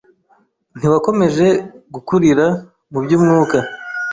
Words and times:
Ntiwakomeje 0.77 1.47
gukurira 1.93 2.45
mu 2.91 2.99
by’umwuka, 3.03 3.57